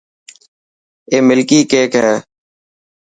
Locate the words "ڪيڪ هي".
1.71-2.13